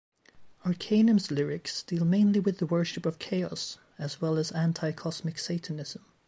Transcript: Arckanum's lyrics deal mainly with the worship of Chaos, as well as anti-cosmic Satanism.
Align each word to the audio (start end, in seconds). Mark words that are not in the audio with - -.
Arckanum's 0.65 1.29
lyrics 1.29 1.83
deal 1.83 2.05
mainly 2.05 2.39
with 2.39 2.57
the 2.57 2.65
worship 2.65 3.05
of 3.05 3.19
Chaos, 3.19 3.77
as 3.99 4.19
well 4.19 4.35
as 4.39 4.51
anti-cosmic 4.51 5.37
Satanism. 5.37 6.01